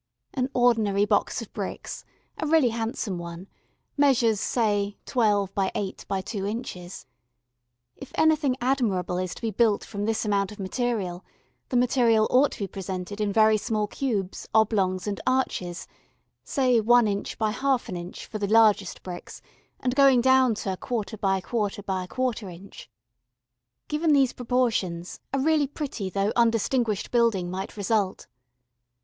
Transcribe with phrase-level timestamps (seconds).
[0.33, 2.05] An ordinary box of bricks
[2.39, 3.47] a really handsome one
[3.97, 6.61] measures, say, 12 by 8 by 2 in.
[7.97, 11.23] If anything admirable is to be built from this amount of material
[11.69, 15.87] the material ought to be presented in very small cubes, oblongs and arches
[16.43, 17.23] say 1 in.
[17.37, 18.11] by ½ in.
[18.13, 19.39] for the largest bricks,
[19.79, 22.71] and going down to ¼ by ¼ by ¼ in.
[23.87, 28.25] Given these proportions a really pretty though undistinguished building might result.